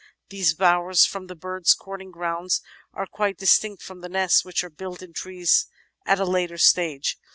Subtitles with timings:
[0.31, 4.43] These bowers form the birds' courting grounds and are quite dis tinct from the nests,
[4.43, 5.67] which are built in trees
[6.07, 7.17] at a later stage.